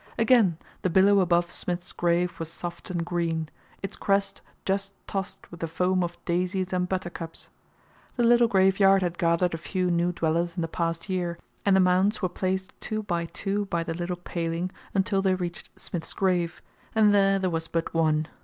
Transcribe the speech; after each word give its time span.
Again 0.17 0.57
the 0.81 0.89
billow 0.89 1.19
above 1.19 1.51
Smith's 1.51 1.91
grave 1.91 2.39
was 2.39 2.51
soft 2.51 2.89
and 2.89 3.05
green, 3.05 3.49
its 3.83 3.95
crest 3.95 4.41
just 4.65 4.95
tossed 5.05 5.51
with 5.51 5.59
the 5.59 5.67
foam 5.67 6.03
of 6.03 6.17
daisies 6.25 6.73
and 6.73 6.89
buttercups. 6.89 7.49
The 8.15 8.23
little 8.23 8.47
graveyard 8.47 9.03
had 9.03 9.19
gathered 9.19 9.53
a 9.53 9.59
few 9.59 9.91
new 9.91 10.11
dwellers 10.11 10.55
in 10.55 10.63
the 10.63 10.67
past 10.67 11.07
year, 11.07 11.37
and 11.67 11.75
the 11.75 11.79
mounds 11.79 12.19
were 12.19 12.29
placed 12.29 12.73
two 12.81 13.03
by 13.03 13.25
two 13.25 13.65
by 13.67 13.83
the 13.83 13.93
little 13.93 14.15
paling 14.15 14.71
until 14.95 15.21
they 15.21 15.35
reached 15.35 15.69
Smith's 15.79 16.13
grave, 16.13 16.63
and 16.95 17.13
there 17.13 17.37
there 17.37 17.51
was 17.51 17.67
but 17.67 17.93
one. 17.93 18.25